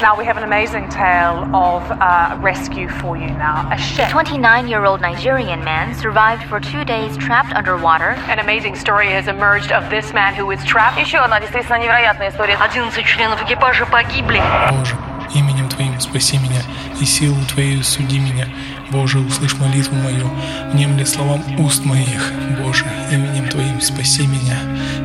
Now 0.00 0.16
we 0.16 0.24
have 0.26 0.36
an 0.36 0.44
amazing 0.44 0.88
tale 0.90 1.42
of 1.52 1.82
uh, 1.90 2.38
rescue 2.40 2.88
for 2.88 3.16
you 3.16 3.26
now. 3.26 3.68
A 3.72 3.76
ship. 3.76 4.06
29-year-old 4.10 5.00
Nigerian 5.00 5.64
man 5.64 5.92
survived 5.96 6.44
for 6.44 6.60
two 6.60 6.84
days 6.84 7.16
trapped 7.16 7.52
underwater. 7.52 8.10
An 8.30 8.38
amazing 8.38 8.76
story 8.76 9.08
has 9.08 9.26
emerged 9.26 9.72
of 9.72 9.90
this 9.90 10.12
man 10.14 10.36
who 10.36 10.46
was 10.46 10.62
trapped. 10.64 11.00
Еще 11.00 11.18
одна 11.18 11.40
действительно 11.40 11.80
невероятная 11.80 12.28
история. 12.28 12.54
11 12.54 13.04
членов 13.04 13.42
экипажа 13.42 13.86
погибли. 13.86 14.40
Боже, 14.70 14.94
именем 15.34 15.68
Твоим 15.68 15.98
спаси 15.98 16.38
меня, 16.38 16.62
и 17.00 17.04
силу 17.04 17.44
Твоей 17.46 17.82
суди 17.82 18.20
меня. 18.20 18.46
Боже, 18.92 19.18
услышь 19.18 19.54
молитву 19.58 19.96
мою, 19.96 20.30
внемли 20.72 21.02
словам 21.02 21.42
уст 21.58 21.84
моих. 21.84 22.32
Боже, 22.62 22.84
именем 23.10 23.48
Твоим 23.48 23.80
спаси 23.80 24.28
меня, 24.28 24.58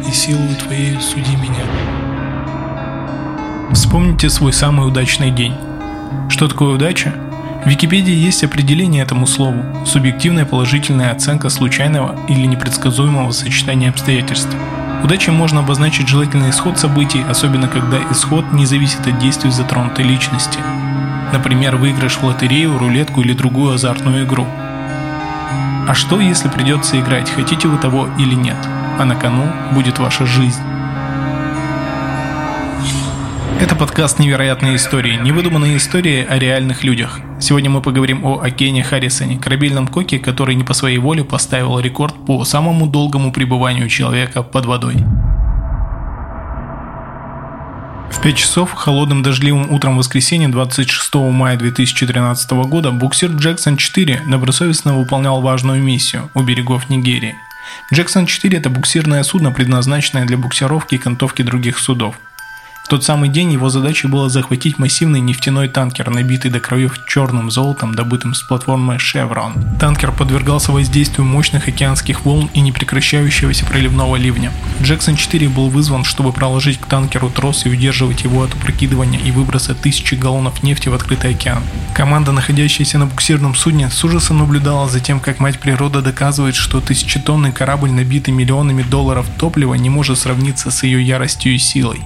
и 0.08 0.12
силу 0.12 0.54
Твоей 0.60 1.02
суди 1.02 1.36
меня. 1.38 2.12
Вспомните 3.74 4.30
свой 4.30 4.54
самый 4.54 4.88
удачный 4.88 5.32
день. 5.32 5.56
Что 6.29 6.47
такое 6.47 6.75
удача? 6.75 7.11
В 7.66 7.68
Википедии 7.68 8.14
есть 8.14 8.43
определение 8.43 9.02
этому 9.02 9.25
слову– 9.25 9.64
субъективная 9.86 10.46
положительная 10.46 11.11
оценка 11.11 11.50
случайного 11.50 12.16
или 12.28 12.46
непредсказуемого 12.46 13.32
сочетания 13.32 13.89
обстоятельств. 13.89 14.56
Удачей 15.04 15.33
можно 15.33 15.61
обозначить 15.61 16.07
желательный 16.07 16.52
исход 16.52 16.78
событий, 16.78 17.24
особенно 17.28 17.68
когда 17.68 17.97
исход 18.11 18.54
не 18.54 18.68
зависит 18.68 19.07
от 19.07 19.18
действий 19.18 19.50
затронутой 19.50 20.05
личности. 20.05 20.60
Например, 21.32 21.75
выигрыш 21.75 22.18
в 22.18 22.24
лотерею, 22.24 22.78
рулетку 22.78 23.21
или 23.21 23.33
другую 23.33 23.74
азартную 23.74 24.25
игру. 24.25 24.46
А 25.88 25.94
что, 25.96 26.21
если 26.21 26.47
придется 26.47 27.00
играть, 27.00 27.32
хотите 27.32 27.68
вы 27.68 27.80
того 27.80 28.08
или 28.19 28.36
нет, 28.36 28.58
а 29.00 29.05
на 29.05 29.16
кону 29.16 29.52
будет 29.71 29.97
ваша 29.97 30.28
жизнь? 30.28 30.61
Это 33.64 33.78
подкаст 33.78 34.20
«Невероятные 34.20 34.76
истории». 34.76 35.16
Невыдуманные 35.16 35.78
истории 35.78 36.28
о 36.30 36.38
реальных 36.38 36.84
людях. 36.84 37.22
Сегодня 37.40 37.70
мы 37.70 37.81
поговорим 37.81 38.25
о 38.25 38.42
Акене 38.42 38.83
Харрисоне, 38.83 39.39
корабельном 39.39 39.88
коке, 39.88 40.20
который 40.20 40.55
не 40.55 40.66
по 40.66 40.73
своей 40.73 40.97
воле 40.97 41.23
поставил 41.23 41.80
рекорд 41.80 42.14
по 42.25 42.44
самому 42.44 42.88
долгому 42.88 43.31
пребыванию 43.31 43.88
человека 43.88 44.44
под 44.44 44.66
водой. 44.66 44.95
В 48.11 48.22
5 48.22 48.36
часов 48.36 48.73
холодным 48.73 49.23
дождливым 49.23 49.72
утром 49.72 49.98
воскресенья 49.98 50.50
26 50.50 51.16
мая 51.31 51.55
2013 51.55 52.52
года 52.67 52.92
буксир 52.92 53.31
Джексон 53.31 53.77
4 53.77 54.23
добросовестно 54.27 54.94
выполнял 54.94 55.42
важную 55.42 55.81
миссию 55.81 56.30
у 56.33 56.42
берегов 56.42 56.89
Нигерии. 56.89 57.36
Джексон 57.94 58.25
4– 58.25 58.58
это 58.59 58.70
буксирное 58.70 59.23
судно, 59.23 59.53
предназначенное 59.53 60.25
для 60.25 60.38
буксировки 60.38 60.95
и 60.95 60.98
кантовки 60.98 61.44
других 61.44 61.80
судов– 61.80 62.20
тот 62.94 63.03
самый 63.03 63.27
день 63.27 63.52
его 63.52 63.69
задачей 63.69 64.05
было 64.05 64.30
захватить 64.30 64.77
массивный 64.77 65.19
нефтяной 65.19 65.67
танкер, 65.67 66.11
набитый 66.11 66.52
до 66.52 66.59
краев 66.59 66.99
черным 67.08 67.49
золотом, 67.49 67.95
добытым 67.95 68.36
с 68.36 68.44
платформы 68.44 68.97
Chevron. 68.97 69.80
Танкер 69.80 70.11
подвергался 70.11 70.72
воздействию 70.72 71.25
мощных 71.25 71.67
океанских 71.67 72.23
волн 72.23 72.52
и 72.53 72.61
непрекращающегося 72.61 73.66
проливного 73.66 74.16
ливня. 74.17 74.52
Джексон 74.80 75.16
4 75.16 75.49
был 75.49 75.69
вызван, 75.69 76.03
чтобы 76.03 76.31
проложить 76.33 76.80
к 76.80 76.86
танкеру 76.86 77.31
трос 77.31 77.66
и 77.66 77.69
удерживать 77.69 78.25
его 78.25 78.44
от 78.44 78.53
опрокидывания 78.53 79.19
и 79.19 79.31
выброса 79.31 79.73
тысячи 79.73 80.14
галлонов 80.14 80.61
нефти 80.61 80.89
в 80.89 80.94
открытый 80.94 81.31
океан. 81.31 81.64
Команда, 81.95 82.31
находящаяся 82.31 82.99
на 82.99 83.08
буксирном 83.08 83.55
судне, 83.55 83.89
с 83.89 84.03
ужасом 84.03 84.38
наблюдала 84.38 84.88
за 84.88 84.99
тем, 84.99 85.19
как 85.19 85.39
мать 85.39 85.58
природа 85.58 86.03
доказывает, 86.03 86.53
что 86.53 86.80
тысячетонный 86.80 87.53
корабль, 87.53 87.89
набитый 87.89 88.36
миллионами 88.36 88.83
долларов 88.83 89.25
топлива, 89.39 89.73
не 89.73 89.89
может 89.89 90.19
сравниться 90.19 90.69
с 90.69 90.83
ее 90.83 91.02
яростью 91.03 91.55
и 91.55 91.58
силой. 91.58 91.99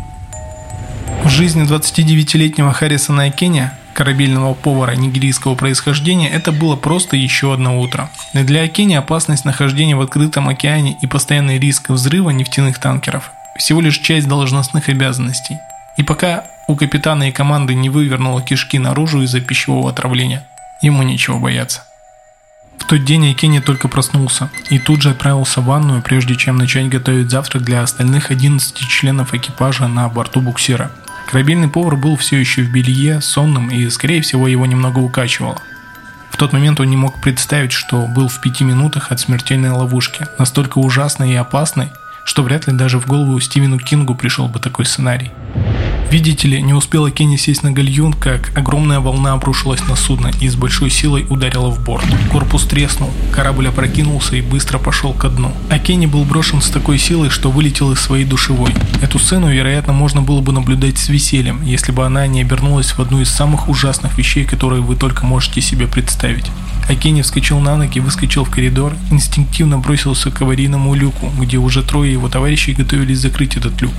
В 1.28 1.30
жизни 1.30 1.66
29-летнего 1.66 2.72
Харрисона 2.72 3.24
Акеня, 3.24 3.78
корабельного 3.94 4.54
повара 4.54 4.94
нигерийского 4.96 5.56
происхождения, 5.56 6.30
это 6.30 6.54
было 6.54 6.78
просто 6.78 7.18
еще 7.18 7.54
одно 7.54 7.82
утро. 7.82 8.10
Но 8.34 8.46
для 8.46 8.64
Акени 8.64 8.94
опасность 8.94 9.44
нахождения 9.44 9.98
в 9.98 10.02
открытом 10.02 10.48
океане 10.48 10.98
и 11.02 11.06
постоянный 11.06 11.60
риск 11.60 11.90
взрыва 11.90 12.30
нефтяных 12.30 12.80
танкеров– 12.80 13.32
всего 13.58 13.82
лишь 13.82 14.00
часть 14.00 14.30
должностных 14.30 14.88
обязанностей. 14.88 15.58
И 15.98 16.04
пока 16.04 16.46
у 16.70 16.78
капитана 16.78 17.28
и 17.28 17.34
команды 17.34 17.76
не 17.76 17.90
вывернуло 17.90 18.42
кишки 18.42 18.80
наружу 18.80 19.22
из-за 19.24 19.42
пищевого 19.42 19.90
отравления, 19.90 20.48
ему 20.82 21.04
нечего 21.04 21.40
бояться. 21.40 21.84
В 22.78 22.86
тот 22.86 23.04
день 23.04 23.30
Акени 23.30 23.60
только 23.60 23.90
проснулся 23.90 24.50
и 24.70 24.80
тут 24.80 25.02
же 25.02 25.10
отправился 25.10 25.60
в 25.60 25.66
ванную, 25.66 26.02
прежде 26.02 26.38
чем 26.38 26.56
начать 26.56 26.88
готовить 26.88 27.30
завтрак 27.30 27.64
для 27.64 27.82
остальных 27.82 28.32
11 28.32 28.78
членов 28.88 29.34
экипажа 29.34 29.90
на 29.90 30.08
борту 30.08 30.40
буксира– 30.40 30.90
Корабельный 31.28 31.68
повар 31.68 31.98
был 31.98 32.16
все 32.16 32.38
еще 32.38 32.62
в 32.64 32.72
белье, 32.72 33.20
сонным 33.20 33.70
и, 33.70 33.90
скорее 33.90 34.22
всего, 34.22 34.48
его 34.48 34.66
немного 34.66 35.00
укачивало. 35.00 35.62
В 36.30 36.38
тот 36.38 36.54
момент 36.54 36.80
он 36.80 36.90
не 36.90 36.96
мог 36.96 37.20
представить, 37.20 37.74
что 37.74 38.08
был 38.08 38.30
в 38.30 38.40
пяти 38.40 38.64
минутах 38.64 39.12
от 39.12 39.20
смертельной 39.20 39.72
ловушки, 39.72 40.26
настолько 40.40 40.78
ужасной 40.78 41.34
и 41.34 41.36
опасной, 41.36 41.92
что 42.24 42.44
вряд 42.44 42.68
ли 42.68 42.74
даже 42.74 42.98
в 42.98 43.08
голову 43.08 43.38
Стивену 43.42 43.78
Кингу 43.78 44.16
пришел 44.16 44.48
бы 44.48 44.60
такой 44.60 44.86
сценарий. 44.86 45.32
Видите 46.10 46.48
ли, 46.48 46.62
не 46.62 46.74
успела 46.74 47.12
Кенни 47.12 47.36
сесть 47.36 47.64
на 47.64 47.72
гальюн, 47.72 48.14
как 48.14 48.58
огромная 48.58 49.02
волна 49.02 49.34
обрушилась 49.34 49.86
на 49.90 49.98
судно 49.98 50.32
и 50.40 50.48
с 50.48 50.56
большой 50.56 50.90
силой 50.90 51.26
ударила 51.30 51.70
в 51.70 51.84
борт. 51.84 52.06
Корпус 52.32 52.64
треснул, 52.64 53.12
корабль 53.34 53.68
опрокинулся 53.68 54.38
и 54.38 54.42
быстро 54.42 54.78
пошел 54.78 55.12
ко 55.12 55.28
дну. 55.28 55.52
А 55.70 55.80
Кенни 55.80 56.06
был 56.06 56.24
брошен 56.24 56.62
с 56.62 56.70
такой 56.70 56.98
силой, 56.98 57.30
что 57.30 57.52
вылетел 57.52 57.92
из 57.92 58.00
своей 58.00 58.24
душевой. 58.24 58.74
Эту 59.02 59.20
сцену, 59.20 59.52
вероятно, 59.52 59.92
можно 59.92 60.22
было 60.22 60.40
бы 60.40 60.54
наблюдать 60.54 60.98
с 60.98 61.10
весельем, 61.10 61.62
если 61.62 61.92
бы 61.92 62.06
она 62.06 62.26
не 62.26 62.40
обернулась 62.40 62.92
в 62.92 63.00
одну 63.00 63.20
из 63.20 63.30
самых 63.30 63.68
ужасных 63.68 64.18
вещей, 64.18 64.46
которые 64.46 64.82
вы 64.82 64.96
только 64.96 65.26
можете 65.26 65.60
себе 65.60 65.88
представить. 65.88 66.46
Акени 66.88 67.22
вскочил 67.22 67.60
на 67.60 67.76
ноги, 67.76 68.00
выскочил 68.00 68.46
в 68.46 68.50
коридор, 68.50 68.94
инстинктивно 69.12 69.78
бросился 69.78 70.32
к 70.32 70.42
аварийному 70.42 70.96
люку, 70.96 71.30
где 71.38 71.58
уже 71.58 71.84
трое 71.84 72.14
его 72.14 72.30
товарищей 72.30 72.72
готовились 72.72 73.20
закрыть 73.20 73.58
этот 73.58 73.82
люк. 73.82 73.92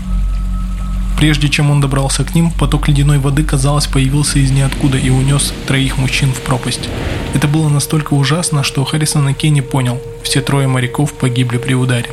Прежде 1.18 1.48
чем 1.48 1.72
он 1.72 1.80
добрался 1.80 2.22
к 2.22 2.36
ним, 2.36 2.52
поток 2.52 2.86
ледяной 2.86 3.18
воды, 3.18 3.42
казалось, 3.42 3.88
появился 3.88 4.38
из 4.38 4.52
ниоткуда 4.52 4.98
и 4.98 5.10
унес 5.10 5.52
троих 5.66 5.98
мужчин 5.98 6.32
в 6.32 6.40
пропасть. 6.42 6.88
Это 7.34 7.48
было 7.48 7.68
настолько 7.68 8.14
ужасно, 8.14 8.62
что 8.62 8.84
Харрисон 8.84 9.28
и 9.28 9.34
Кенни 9.34 9.60
понял, 9.60 10.00
все 10.22 10.40
трое 10.40 10.68
моряков 10.68 11.12
погибли 11.14 11.58
при 11.58 11.74
ударе. 11.74 12.08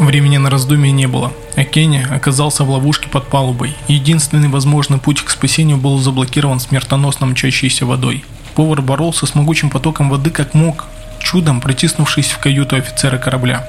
Времени 0.00 0.36
на 0.38 0.50
раздумье 0.50 0.90
не 0.90 1.06
было, 1.06 1.32
а 1.54 1.62
Кенни 1.62 2.04
оказался 2.10 2.64
в 2.64 2.70
ловушке 2.70 3.08
под 3.08 3.28
палубой. 3.28 3.76
Единственный 3.86 4.48
возможный 4.48 4.98
путь 4.98 5.22
к 5.22 5.30
спасению 5.30 5.76
был 5.76 5.98
заблокирован 5.98 6.58
смертоносно 6.58 7.26
мчащейся 7.26 7.86
водой. 7.86 8.24
Повар 8.56 8.82
боролся 8.82 9.26
с 9.26 9.36
могучим 9.36 9.70
потоком 9.70 10.10
воды 10.10 10.30
как 10.30 10.54
мог, 10.54 10.86
чудом 11.20 11.60
протиснувшись 11.60 12.32
в 12.32 12.40
каюту 12.40 12.74
офицера 12.74 13.18
корабля. 13.18 13.64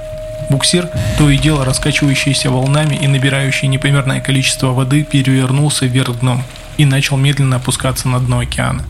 Буксир, 0.49 0.89
то 1.17 1.29
и 1.29 1.37
дело 1.37 1.65
раскачивающийся 1.65 2.49
волнами 2.49 2.95
и 2.95 3.07
набирающий 3.07 3.67
непомерное 3.67 4.21
количество 4.21 4.67
воды, 4.67 5.03
перевернулся 5.03 5.85
вверх 5.85 6.19
дном 6.19 6.43
и 6.77 6.85
начал 6.85 7.17
медленно 7.17 7.57
опускаться 7.57 8.07
на 8.07 8.19
дно 8.19 8.39
океана. 8.39 8.83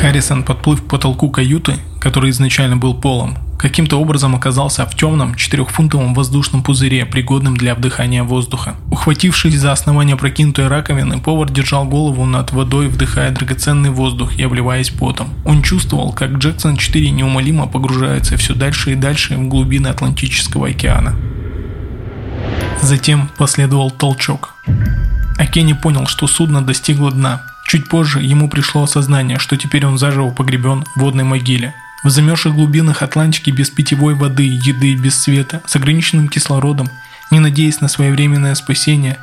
Харрисон, 0.00 0.42
подплыв 0.42 0.84
к 0.84 0.88
потолку 0.88 1.30
каюты, 1.30 1.74
который 2.00 2.30
изначально 2.30 2.76
был 2.76 2.94
полом, 2.94 3.38
каким-то 3.58 4.00
образом 4.00 4.34
оказался 4.34 4.86
в 4.86 4.94
темном 4.94 5.34
четырехфунтовом 5.34 6.14
воздушном 6.14 6.62
пузыре, 6.62 7.06
пригодном 7.06 7.56
для 7.56 7.74
вдыхания 7.74 8.22
воздуха. 8.22 8.76
Ухватившись 8.90 9.58
за 9.58 9.72
основание 9.72 10.16
прокинутой 10.16 10.68
раковины, 10.68 11.18
повар 11.20 11.50
держал 11.50 11.84
голову 11.84 12.24
над 12.26 12.52
водой, 12.52 12.88
вдыхая 12.88 13.30
драгоценный 13.30 13.90
воздух 13.90 14.36
и 14.38 14.42
обливаясь 14.42 14.90
потом. 14.90 15.28
Он 15.44 15.62
чувствовал, 15.62 16.12
как 16.12 16.32
Джексон-4 16.32 17.10
неумолимо 17.10 17.66
погружается 17.66 18.36
все 18.36 18.54
дальше 18.54 18.92
и 18.92 18.96
дальше 18.96 19.36
в 19.36 19.48
глубины 19.48 19.88
Атлантического 19.88 20.68
океана. 20.68 21.14
Затем 22.82 23.30
последовал 23.38 23.90
толчок. 23.90 24.54
А 25.38 25.46
Кенни 25.46 25.72
понял, 25.72 26.06
что 26.06 26.26
судно 26.26 26.62
достигло 26.62 27.10
дна. 27.10 27.42
Чуть 27.66 27.88
позже 27.88 28.22
ему 28.22 28.48
пришло 28.48 28.84
осознание, 28.84 29.38
что 29.38 29.56
теперь 29.56 29.86
он 29.86 29.98
заживо 29.98 30.30
погребен 30.30 30.84
в 30.94 31.00
водной 31.00 31.24
могиле– 31.24 31.74
в 32.06 32.10
замерзших 32.10 32.54
глубинах 32.54 33.02
Атлантики 33.02 33.50
без 33.50 33.68
питьевой 33.68 34.14
воды, 34.14 34.44
еды, 34.44 34.94
без 34.94 35.20
света, 35.20 35.60
с 35.66 35.74
ограниченным 35.74 36.28
кислородом, 36.28 36.88
не 37.32 37.40
надеясь 37.40 37.80
на 37.80 37.88
своевременное 37.88 38.54
спасение, 38.54 39.18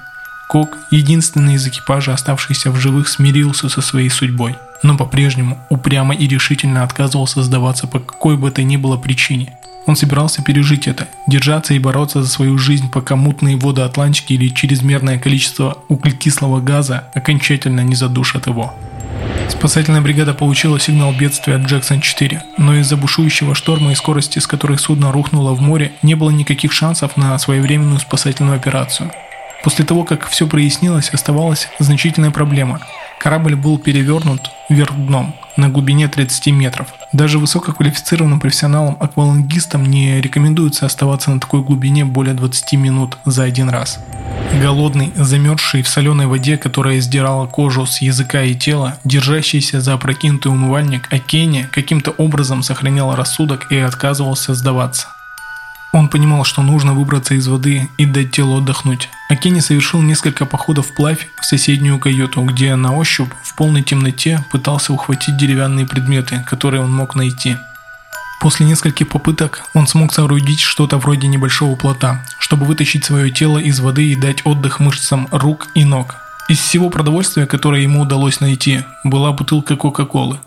Кок, 0.49 0.77
единственный 0.91 1.53
из 1.53 1.65
экипажа, 1.65 2.13
оставшийся 2.13 2.71
в 2.71 2.75
живых, 2.75 3.07
смирился 3.07 3.69
со 3.69 3.81
своей 3.81 4.09
судьбой, 4.09 4.57
но 4.83 4.97
по-прежнему 4.97 5.65
упрямо 5.69 6.13
и 6.13 6.27
решительно 6.27 6.83
отказывался 6.83 7.41
сдаваться 7.41 7.87
по 7.87 7.99
какой 7.99 8.35
бы 8.35 8.51
то 8.51 8.61
ни 8.63 8.75
было 8.75 8.97
причине. 8.97 9.57
Он 9.85 9.95
собирался 9.95 10.43
пережить 10.43 10.85
это, 10.85 11.07
держаться 11.25 11.73
и 11.73 11.79
бороться 11.79 12.21
за 12.21 12.29
свою 12.29 12.57
жизнь, 12.57 12.91
пока 12.91 13.15
мутные 13.15 13.55
воды 13.55 13.81
Атлантики 13.81 14.33
или 14.33 14.49
чрезмерное 14.49 15.17
количество 15.17 15.77
углекислого 15.87 16.59
газа 16.59 17.05
окончательно 17.15 17.79
не 17.79 17.95
задушат 17.95 18.47
его. 18.47 18.73
Спасательная 19.49 20.01
бригада 20.01 20.33
получила 20.33 20.79
сигнал 20.79 21.13
бедствия 21.13 21.55
от 21.55 21.63
Джексон-4, 21.63 22.41
но 22.57 22.75
из-за 22.75 22.97
бушующего 22.97 23.55
шторма 23.55 23.91
и 23.91 23.95
скорости, 23.95 24.39
с 24.39 24.47
которой 24.47 24.77
судно 24.77 25.11
рухнуло 25.11 25.53
в 25.53 25.61
море, 25.61 25.91
не 26.01 26.15
было 26.15 26.29
никаких 26.31 26.71
шансов 26.71 27.17
на 27.17 27.37
своевременную 27.37 27.99
спасательную 27.99 28.55
операцию. 28.55 29.11
После 29.63 29.85
того, 29.85 30.03
как 30.03 30.27
все 30.27 30.47
прояснилось, 30.47 31.09
оставалась 31.09 31.69
значительная 31.79 32.31
проблема. 32.31 32.81
Корабль 33.19 33.55
был 33.55 33.77
перевернут 33.77 34.51
вверх 34.69 34.93
дном 34.95 35.33
на 35.57 35.69
глубине 35.69 36.07
30 36.07 36.47
метров. 36.47 36.87
Даже 37.11 37.39
высококвалифицированным 37.39 38.39
профессионалам-аквалангистам 38.39 39.85
не 39.85 40.19
рекомендуется 40.21 40.85
оставаться 40.85 41.31
на 41.31 41.39
такой 41.39 41.61
глубине 41.61 42.05
более 42.05 42.33
20 42.33 42.73
минут 42.73 43.17
за 43.25 43.43
один 43.43 43.69
раз. 43.69 43.99
Голодный, 44.61 45.11
замерзший 45.15 45.81
в 45.81 45.87
соленой 45.87 46.27
воде, 46.27 46.57
которая 46.57 46.99
сдирала 47.01 47.47
кожу 47.47 47.85
с 47.85 48.01
языка 48.01 48.43
и 48.43 48.55
тела, 48.55 48.97
держащийся 49.03 49.81
за 49.81 49.93
опрокинутый 49.93 50.51
умывальник, 50.51 51.11
Акене 51.11 51.69
каким-то 51.71 52.11
образом 52.11 52.63
сохранял 52.63 53.15
рассудок 53.15 53.71
и 53.71 53.77
отказывался 53.77 54.53
сдаваться. 54.53 55.12
Он 55.93 56.09
понимал, 56.09 56.43
что 56.43 56.63
нужно 56.63 56.93
выбраться 56.95 57.35
из 57.35 57.47
воды 57.47 57.87
и 57.97 58.05
дать 58.07 58.31
телу 58.31 58.57
отдохнуть. 58.57 59.09
Акени 59.29 59.59
совершил 59.59 60.01
несколько 60.01 60.47
походов 60.47 60.87
вплавь 60.87 61.27
в 61.39 61.45
соседнюю 61.45 61.99
каюту, 61.99 62.41
где 62.41 62.75
на 62.75 62.95
ощупь 62.95 63.31
в 63.43 63.55
полной 63.55 63.83
темноте 63.83 64.43
пытался 64.51 64.91
ухватить 64.91 65.37
деревянные 65.37 65.85
предметы, 65.85 66.43
которые 66.47 66.81
он 66.81 66.91
мог 66.91 67.13
найти. 67.13 67.57
После 68.41 68.65
нескольких 68.65 69.07
попыток 69.07 69.65
он 69.75 69.85
смог 69.85 70.11
соорудить 70.11 70.59
что-то 70.59 70.97
вроде 70.97 71.27
небольшого 71.27 71.75
плота, 71.75 72.25
чтобы 72.39 72.65
вытащить 72.65 73.05
свое 73.05 73.29
тело 73.29 73.59
из 73.59 73.79
воды 73.79 74.11
и 74.11 74.15
дать 74.15 74.45
отдых 74.45 74.79
мышцам 74.79 75.27
рук 75.31 75.67
и 75.75 75.85
ног. 75.85 76.15
Из 76.49 76.57
всего 76.57 76.89
продовольствия, 76.89 77.45
которое 77.45 77.83
ему 77.83 78.01
удалось 78.01 78.39
найти, 78.39 78.81
была 79.03 79.31
бутылка 79.31 79.75
Кока-Колы. 79.75 80.39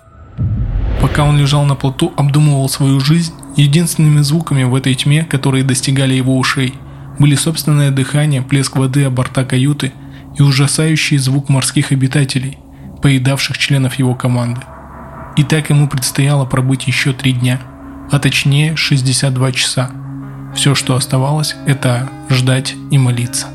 Пока 1.06 1.22
он 1.22 1.38
лежал 1.38 1.64
на 1.64 1.76
плоту, 1.76 2.12
обдумывал 2.16 2.68
свою 2.68 2.98
жизнь, 2.98 3.32
единственными 3.54 4.22
звуками 4.22 4.64
в 4.64 4.74
этой 4.74 4.92
тьме, 4.96 5.22
которые 5.22 5.62
достигали 5.62 6.14
его 6.14 6.36
ушей, 6.36 6.74
были 7.20 7.36
собственное 7.36 7.92
дыхание, 7.92 8.42
плеск 8.42 8.74
воды 8.74 9.04
о 9.04 9.10
борта 9.10 9.44
каюты 9.44 9.92
и 10.36 10.42
ужасающий 10.42 11.18
звук 11.18 11.48
морских 11.48 11.92
обитателей, 11.92 12.58
поедавших 13.02 13.56
членов 13.56 13.94
его 13.94 14.16
команды. 14.16 14.62
И 15.36 15.44
так 15.44 15.70
ему 15.70 15.86
предстояло 15.86 16.44
пробыть 16.44 16.88
еще 16.88 17.12
три 17.12 17.34
дня, 17.34 17.60
а 18.10 18.18
точнее 18.18 18.74
62 18.74 19.52
часа. 19.52 19.92
Все, 20.56 20.74
что 20.74 20.96
оставалось, 20.96 21.54
это 21.68 22.10
ждать 22.30 22.74
и 22.90 22.98
молиться. 22.98 23.46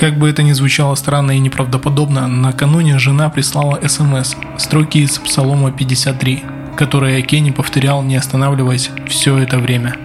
Как 0.00 0.18
бы 0.18 0.30
это 0.30 0.42
ни 0.42 0.52
звучало 0.52 0.94
странно 0.94 1.32
и 1.32 1.40
неправдоподобно, 1.40 2.26
накануне 2.26 2.98
жена 2.98 3.28
прислала 3.28 3.78
СМС, 3.86 4.34
строки 4.56 4.98
из 5.02 5.18
Псалома 5.18 5.72
53, 5.72 6.55
которые 6.76 7.18
Акени 7.18 7.50
повторял, 7.50 8.02
не 8.02 8.16
останавливаясь 8.16 8.90
все 9.08 9.38
это 9.38 9.58
время. 9.58 9.96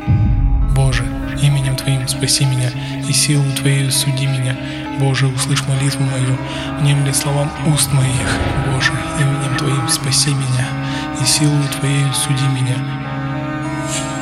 «Боже, 0.74 1.04
именем 1.42 1.76
Твоим 1.76 2.08
спаси 2.08 2.46
меня, 2.46 2.72
и 3.08 3.12
силу 3.12 3.44
Твоей 3.58 3.92
суди 3.92 4.26
меня. 4.26 4.56
Боже, 5.00 5.28
услышь 5.28 5.64
молитву 5.68 6.04
мою, 6.04 6.38
внемли 6.80 7.12
словам 7.12 7.52
уст 7.68 7.92
моих. 7.94 8.38
Боже, 8.74 8.92
именем 9.20 9.58
Твоим 9.58 9.90
спаси 9.90 10.30
меня, 10.30 10.68
и 11.22 11.26
силу 11.26 11.58
Твоей 11.80 12.06
суди 12.14 12.48
меня». 12.48 12.76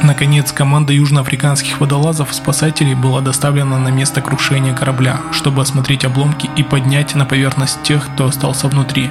Наконец, 0.02 0.54
команда 0.54 0.94
южноафриканских 0.94 1.82
водолазов-спасателей 1.82 2.96
была 2.96 3.20
доставлена 3.20 3.78
на 3.78 3.90
место 3.90 4.22
крушения 4.22 4.74
корабля, 4.74 5.20
чтобы 5.32 5.62
осмотреть 5.62 6.06
обломки 6.06 6.50
и 6.56 6.64
поднять 6.64 7.16
на 7.16 7.26
поверхность 7.26 7.84
тех, 7.84 8.10
кто 8.14 8.28
остался 8.28 8.70
внутри. 8.70 9.10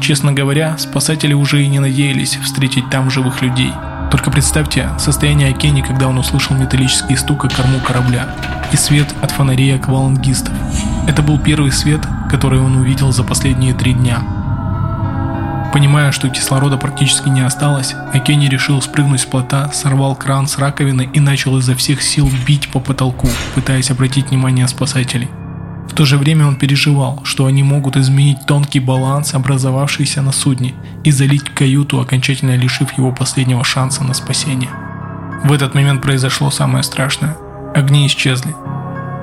Честно 0.00 0.32
говоря, 0.32 0.76
спасатели 0.78 1.32
уже 1.32 1.62
и 1.62 1.68
не 1.68 1.80
надеялись 1.80 2.36
встретить 2.36 2.90
там 2.90 3.10
живых 3.10 3.42
людей. 3.42 3.72
Только 4.10 4.30
представьте 4.30 4.90
состояние 4.98 5.50
Акени, 5.50 5.80
когда 5.80 6.08
он 6.08 6.18
услышал 6.18 6.54
металлический 6.56 7.16
стук 7.16 7.44
о 7.46 7.48
корму 7.48 7.80
корабля 7.80 8.28
и 8.72 8.76
свет 8.76 9.08
от 9.22 9.30
фонарей 9.30 9.74
аквалангистов. 9.74 10.54
Это 11.08 11.22
был 11.22 11.38
первый 11.38 11.72
свет, 11.72 12.00
который 12.30 12.60
он 12.60 12.76
увидел 12.76 13.12
за 13.12 13.24
последние 13.24 13.74
три 13.74 13.92
дня. 13.92 14.22
Понимая, 15.72 16.12
что 16.12 16.28
кислорода 16.28 16.76
практически 16.76 17.28
не 17.28 17.40
осталось, 17.40 17.96
Акени 18.12 18.46
решил 18.46 18.80
спрыгнуть 18.80 19.22
с 19.22 19.24
плота, 19.24 19.72
сорвал 19.72 20.14
кран 20.14 20.46
с 20.46 20.58
раковины 20.58 21.10
и 21.12 21.18
начал 21.18 21.58
изо 21.58 21.74
всех 21.74 22.00
сил 22.00 22.30
бить 22.46 22.70
по 22.70 22.78
потолку, 22.78 23.28
пытаясь 23.56 23.90
обратить 23.90 24.30
внимание 24.30 24.68
спасателей. 24.68 25.28
В 25.88 25.94
то 25.94 26.04
же 26.04 26.18
время 26.18 26.46
он 26.46 26.56
переживал, 26.56 27.20
что 27.24 27.46
они 27.46 27.62
могут 27.62 27.96
изменить 27.96 28.46
тонкий 28.46 28.80
баланс, 28.80 29.34
образовавшийся 29.34 30.22
на 30.22 30.32
судне, 30.32 30.74
и 31.04 31.10
залить 31.10 31.44
каюту, 31.44 32.00
окончательно 32.00 32.56
лишив 32.56 32.96
его 32.98 33.12
последнего 33.12 33.62
шанса 33.64 34.02
на 34.02 34.14
спасение. 34.14 34.70
В 35.44 35.52
этот 35.52 35.74
момент 35.74 36.02
произошло 36.02 36.50
самое 36.50 36.82
страшное. 36.82 37.36
Огни 37.74 38.06
исчезли. 38.06 38.54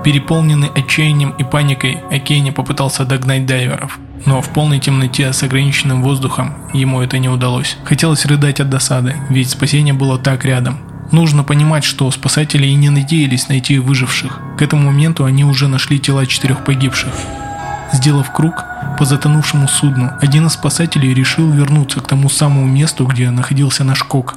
Переполненный 0.04 0.70
отчаянием 0.70 1.32
и 1.32 1.44
паникой, 1.44 2.00
Акейни 2.10 2.52
попытался 2.52 3.06
догнать 3.06 3.46
дайверов, 3.46 4.00
но 4.26 4.42
в 4.42 4.50
полной 4.50 4.80
темноте 4.80 5.32
с 5.32 5.44
ограниченным 5.44 6.02
воздухом 6.02 6.54
ему 6.74 7.02
это 7.02 7.20
не 7.20 7.30
удалось. 7.30 7.78
Хотелось 7.84 8.26
рыдать 8.26 8.60
от 8.60 8.70
досады, 8.70 9.16
ведь 9.30 9.50
спасение 9.50 9.94
было 9.94 10.18
так 10.18 10.44
рядом, 10.44 10.80
Нужно 11.12 11.44
понимать, 11.44 11.84
что 11.84 12.10
спасатели 12.10 12.68
и 12.68 12.76
не 12.76 12.90
надеялись 12.90 13.50
найти 13.50 13.80
выживших. 13.80 14.40
К 14.58 14.62
этому 14.62 14.84
моменту 14.92 15.26
они 15.26 15.44
уже 15.44 15.68
нашли 15.68 16.00
тела 16.00 16.26
четырех 16.26 16.64
погибших. 16.64 17.12
Сделав 17.92 18.32
круг 18.32 18.64
по 18.98 19.04
затонувшему 19.04 19.68
судну, 19.68 20.12
один 20.22 20.48
из 20.48 20.54
спасателей 20.54 21.14
решил 21.14 21.52
вернуться 21.52 22.00
к 22.00 22.08
тому 22.08 22.30
самому 22.30 22.66
месту, 22.66 23.06
где 23.06 23.30
находился 23.30 23.84
наш 23.84 24.04
кок. 24.04 24.36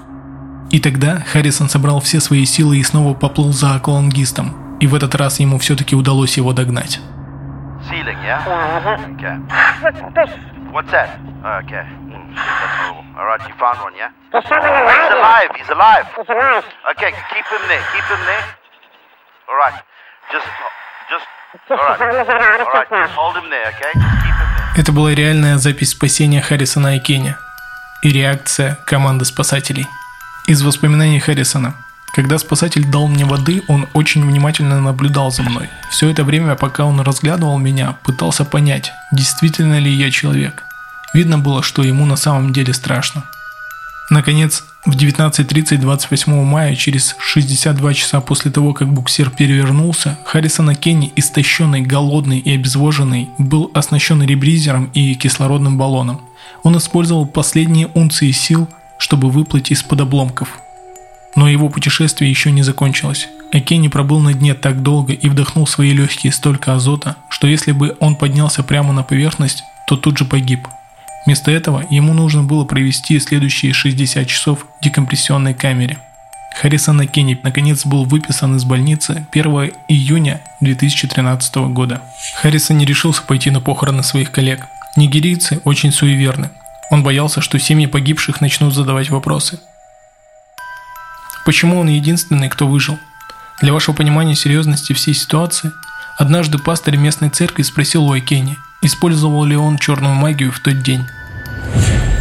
И 0.70 0.80
тогда 0.80 1.22
Харрисон 1.32 1.68
собрал 1.68 2.00
все 2.00 2.18
свои 2.20 2.44
силы 2.44 2.78
и 2.78 2.82
снова 2.82 3.14
поплыл 3.14 3.52
за 3.52 3.76
аквалангистом. 3.76 4.78
И 4.80 4.88
в 4.88 4.94
этот 4.96 5.14
раз 5.14 5.38
ему 5.38 5.58
все-таки 5.58 5.94
удалось 5.94 6.36
его 6.36 6.52
догнать. 6.52 7.00
Ceiling, 7.88 8.18
yeah? 8.24 8.42
Okay. 9.14 9.38
What's 10.72 10.90
that? 10.90 11.20
Okay. 11.44 11.84
That's. 12.40 13.03
All 13.24 13.30
right, 13.30 13.48
you 13.48 13.54
found 13.56 13.80
one, 13.80 13.96
yeah? 13.96 14.10
He's 14.34 14.50
alive. 14.52 15.48
He's 15.56 15.70
alive. 15.70 16.04
Okay, 16.92 17.10
keep 17.32 17.46
him 17.48 17.62
there. 17.68 17.80
Keep 17.94 18.04
him 18.12 18.22
there. 18.26 18.44
All 19.48 19.56
right. 19.56 19.80
Just, 20.30 20.46
just. 21.08 21.24
All 21.70 21.76
right. 21.78 22.00
All 22.02 22.72
right. 22.74 22.86
Just 22.90 23.14
hold 23.14 23.36
him 23.36 23.48
there, 23.48 23.68
okay? 23.68 23.92
Keep 23.94 24.36
him 24.42 24.48
there. 24.58 24.76
Это 24.76 24.92
была 24.92 25.14
реальная 25.14 25.56
запись 25.56 25.92
спасения 25.92 26.42
Харрисона 26.42 26.96
и 26.96 27.00
Кенни 27.00 27.34
и 28.02 28.10
реакция 28.10 28.76
команды 28.84 29.24
спасателей. 29.24 29.86
Из 30.46 30.62
воспоминаний 30.62 31.18
Харрисона. 31.18 31.72
Когда 32.14 32.36
спасатель 32.36 32.84
дал 32.84 33.06
мне 33.08 33.24
воды, 33.24 33.62
он 33.68 33.88
очень 33.94 34.22
внимательно 34.26 34.82
наблюдал 34.82 35.30
за 35.30 35.44
мной. 35.44 35.70
Все 35.88 36.10
это 36.10 36.24
время, 36.24 36.56
пока 36.56 36.84
он 36.84 37.00
разглядывал 37.00 37.56
меня, 37.56 37.96
пытался 38.04 38.44
понять, 38.44 38.92
действительно 39.12 39.78
ли 39.78 39.90
я 39.90 40.10
человек. 40.10 40.64
Видно 41.14 41.38
было, 41.38 41.62
что 41.62 41.84
ему 41.84 42.04
на 42.06 42.16
самом 42.16 42.52
деле 42.52 42.74
страшно. 42.74 43.24
Наконец, 44.10 44.64
в 44.84 44.96
19.30 44.96 45.78
28 45.78 46.44
мая, 46.44 46.74
через 46.74 47.14
62 47.18 47.94
часа 47.94 48.20
после 48.20 48.50
того, 48.50 48.74
как 48.74 48.92
буксир 48.92 49.30
перевернулся, 49.30 50.18
Харрисон 50.26 50.74
Кенни, 50.74 51.12
истощенный, 51.16 51.80
голодный 51.80 52.38
и 52.38 52.54
обезвоженный, 52.54 53.30
был 53.38 53.70
оснащен 53.72 54.22
ребризером 54.22 54.90
и 54.92 55.14
кислородным 55.14 55.78
баллоном. 55.78 56.20
Он 56.64 56.76
использовал 56.76 57.26
последние 57.26 57.88
унции 57.94 58.32
сил, 58.32 58.68
чтобы 58.98 59.30
выплыть 59.30 59.70
из-под 59.70 60.02
обломков. 60.02 60.58
Но 61.36 61.48
его 61.48 61.68
путешествие 61.68 62.30
еще 62.30 62.50
не 62.50 62.62
закончилось. 62.62 63.28
Экенни 63.52 63.88
пробыл 63.88 64.20
на 64.20 64.34
дне 64.34 64.54
так 64.54 64.82
долго 64.82 65.12
и 65.12 65.28
вдохнул 65.28 65.64
в 65.64 65.70
свои 65.70 65.92
легкие 65.92 66.32
столько 66.32 66.74
азота, 66.74 67.16
что 67.28 67.46
если 67.46 67.72
бы 67.72 67.96
он 68.00 68.16
поднялся 68.16 68.62
прямо 68.62 68.92
на 68.92 69.02
поверхность, 69.02 69.62
то 69.86 69.96
тут 69.96 70.18
же 70.18 70.24
погиб– 70.24 70.66
Вместо 71.26 71.50
этого 71.50 71.84
ему 71.90 72.12
нужно 72.12 72.42
было 72.42 72.64
провести 72.64 73.18
следующие 73.18 73.72
60 73.72 74.26
часов 74.26 74.66
в 74.80 74.84
декомпрессионной 74.84 75.54
камере. 75.54 75.98
Харрисон 76.60 77.06
Кенни 77.08 77.38
наконец 77.42 77.84
был 77.84 78.04
выписан 78.04 78.56
из 78.56 78.64
больницы 78.64 79.26
1 79.32 79.72
июня 79.88 80.40
2013 80.60 81.56
года. 81.72 82.02
Харрисон 82.36 82.78
не 82.78 82.84
решился 82.84 83.22
пойти 83.22 83.50
на 83.50 83.60
похороны 83.60 84.02
своих 84.02 84.30
коллег. 84.30 84.66
Нигерийцы 84.96 85.60
очень 85.64 85.92
суеверны. 85.92 86.50
Он 86.90 87.02
боялся, 87.02 87.40
что 87.40 87.58
семьи 87.58 87.86
погибших 87.86 88.40
начнут 88.40 88.72
задавать 88.72 89.10
вопросы. 89.10 89.58
Почему 91.44 91.80
он 91.80 91.88
единственный, 91.88 92.48
кто 92.48 92.68
выжил? 92.68 92.98
Для 93.60 93.72
вашего 93.72 93.94
понимания 93.94 94.34
серьезности 94.34 94.92
всей 94.92 95.14
ситуации, 95.14 95.72
однажды 96.16 96.58
пастор 96.58 96.96
местной 96.96 97.30
церкви 97.30 97.62
спросил 97.62 98.04
у 98.04 98.12
Айкени, 98.12 98.58
использовал 98.82 99.44
ли 99.44 99.56
он 99.56 99.78
черную 99.78 100.14
магию 100.14 100.52
в 100.52 100.60
тот 100.60 100.82
день. 100.82 101.06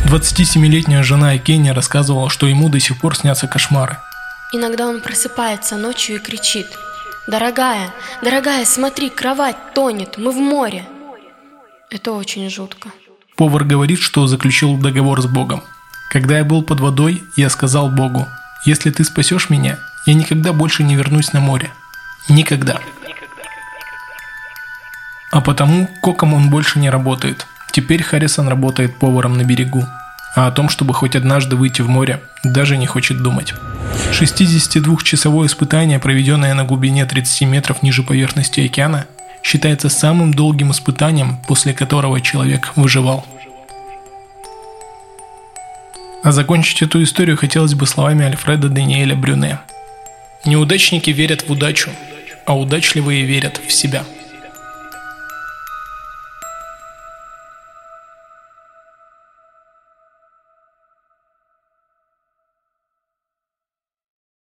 27-летняя 0.06 1.02
жена 1.02 1.38
Кенни 1.38 1.70
рассказывала, 1.70 2.30
что 2.30 2.48
ему 2.48 2.70
до 2.70 2.80
сих 2.80 3.00
пор 3.00 3.16
снятся 3.16 3.48
кошмары. 3.48 3.98
Иногда 4.52 4.88
он 4.88 5.02
просыпается 5.02 5.78
ночью 5.78 6.18
и 6.18 6.20
кричит 6.20 6.68
«Дорогая, 7.28 7.90
дорогая, 8.22 8.66
смотри, 8.66 9.10
кровать 9.10 9.74
тонет, 9.74 10.18
мы 10.18 10.32
в 10.32 10.36
море!» 10.36 10.86
Это 11.90 12.12
очень 12.12 12.50
жутко. 12.50 12.90
Повар 13.36 13.64
говорит, 13.64 14.00
что 14.00 14.28
заключил 14.28 14.78
договор 14.78 15.22
с 15.22 15.26
Богом. 15.26 15.64
Когда 16.12 16.38
я 16.38 16.44
был 16.44 16.62
под 16.62 16.80
водой, 16.80 17.24
я 17.36 17.50
сказал 17.50 17.90
Богу, 17.90 18.28
если 18.66 18.92
ты 18.92 19.04
спасешь 19.04 19.50
меня, 19.50 19.80
я 20.06 20.14
никогда 20.14 20.54
больше 20.54 20.84
не 20.84 20.96
вернусь 20.96 21.34
на 21.34 21.40
море. 21.40 21.72
Никогда. 22.30 22.80
А 25.34 25.42
потому 25.42 25.88
коком 26.00 26.36
он 26.36 26.52
больше 26.52 26.78
не 26.78 26.92
работает. 26.92 27.48
Теперь 27.72 28.04
Харрисон 28.04 28.48
работает 28.48 29.00
поваром 29.00 29.36
на 29.36 29.44
берегу. 29.44 29.84
А 30.36 30.46
о 30.46 30.52
том, 30.52 30.70
чтобы 30.70 30.94
хоть 30.94 31.16
однажды 31.16 31.56
выйти 31.56 31.82
в 31.82 31.90
море, 31.90 32.22
даже 32.44 32.78
не 32.78 32.86
хочет 32.86 33.24
думать. 33.24 33.56
62-часовое 34.12 35.48
испытание, 35.48 35.98
проведенное 35.98 36.54
на 36.54 36.66
глубине 36.66 37.08
30 37.08 37.48
метров 37.48 37.82
ниже 37.82 38.04
поверхности 38.04 38.60
океана, 38.64 39.08
считается 39.42 39.90
самым 39.90 40.36
долгим 40.36 40.70
испытанием, 40.70 41.38
после 41.48 41.74
которого 41.74 42.22
человек 42.22 42.72
выживал. 42.76 43.26
А 46.24 46.32
закончить 46.32 46.84
эту 46.84 47.02
историю 47.02 47.38
хотелось 47.38 47.74
бы 47.74 47.88
словами 47.88 48.24
Альфреда 48.24 48.70
Даниэля 48.70 49.16
Брюне. 49.16 49.58
Неудачники 50.46 51.10
верят 51.10 51.48
в 51.48 51.52
удачу, 51.52 51.90
а 52.46 52.56
удачливые 52.56 53.24
верят 53.24 53.60
в 53.68 53.72
себя– 53.74 54.04